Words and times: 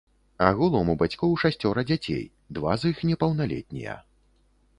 Агулам 0.45 0.87
у 0.93 0.95
бацькоў 1.01 1.35
шасцёра 1.43 1.83
дзяцей, 1.89 2.25
два 2.59 2.73
з 2.85 2.93
іх 2.95 3.05
непаўналетнія. 3.11 3.93